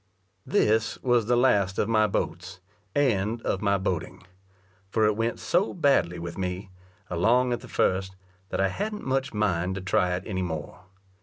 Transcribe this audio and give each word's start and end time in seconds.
This 0.47 0.97
was 1.03 1.27
the 1.27 1.35
last 1.37 1.77
of 1.77 1.87
my 1.87 2.07
boats, 2.07 2.59
and 2.95 3.39
of 3.43 3.61
my 3.61 3.77
boating; 3.77 4.23
for 4.89 5.05
it 5.05 5.15
went 5.15 5.37
so 5.39 5.75
badly 5.75 6.17
with 6.17 6.39
me, 6.39 6.71
along 7.07 7.53
at 7.53 7.59
the 7.59 7.67
first, 7.67 8.15
that 8.49 8.59
I 8.59 8.69
hadn't 8.69 9.05
much 9.05 9.31
mind 9.31 9.75
to 9.75 9.81
try 9.81 10.15
it 10.15 10.23
any 10.25 10.41
more. 10.41 10.85